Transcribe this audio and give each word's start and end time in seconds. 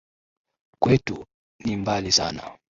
Kwetu, 0.79 1.25
ni 1.65 1.75
mbali 1.77 2.11
sana. 2.11 2.57